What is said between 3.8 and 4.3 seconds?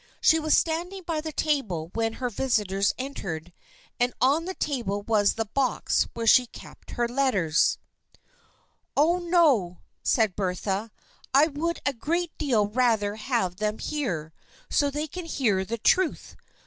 and